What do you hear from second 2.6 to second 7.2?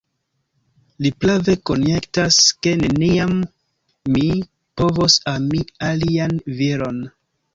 ke neniam mi povos ami alian viron.